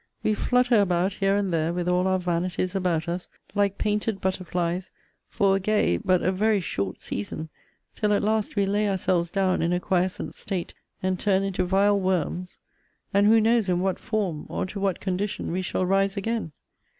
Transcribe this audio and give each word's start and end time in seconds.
We 0.23 0.33
flutter 0.33 0.81
about 0.81 1.13
here 1.13 1.35
and 1.35 1.53
there, 1.53 1.71
with 1.73 1.87
all 1.87 2.07
our 2.07 2.17
vanities 2.17 2.73
about 2.73 3.07
us, 3.07 3.29
like 3.53 3.77
painted 3.77 4.19
butterflies, 4.19 4.89
for 5.29 5.55
a 5.55 5.59
gay, 5.59 5.97
but 5.97 6.23
a 6.23 6.31
very 6.31 6.59
short 6.59 7.03
season, 7.03 7.49
till 7.95 8.11
at 8.11 8.23
last 8.23 8.55
we 8.55 8.65
lay 8.65 8.89
ourselves 8.89 9.29
down 9.29 9.61
in 9.61 9.71
a 9.71 9.79
quiescent 9.79 10.33
state, 10.33 10.73
and 11.03 11.19
turn 11.19 11.43
into 11.43 11.65
vile 11.65 11.99
worms: 11.99 12.57
And 13.13 13.27
who 13.27 13.39
knows 13.39 13.69
in 13.69 13.81
what 13.81 13.99
form, 13.99 14.47
or 14.49 14.65
to 14.65 14.79
what 14.79 14.99
condition 14.99 15.51
we 15.51 15.61
shall 15.61 15.85
rise 15.85 16.17
again? 16.17 16.51